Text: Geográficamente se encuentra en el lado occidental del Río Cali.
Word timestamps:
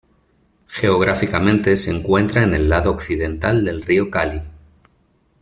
Geográficamente 0.67 1.77
se 1.77 1.91
encuentra 1.91 2.41
en 2.41 2.55
el 2.55 2.69
lado 2.69 2.89
occidental 2.89 3.63
del 3.63 3.83
Río 3.83 4.09
Cali. 4.09 4.41